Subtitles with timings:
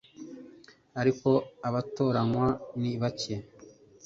[1.01, 1.29] ariko
[1.67, 2.47] abatoranywa
[2.81, 3.35] ni bake